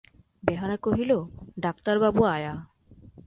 [0.43, 1.11] বেহারা কহিল,
[1.57, 2.53] ডাক্তারবাবু আয়া।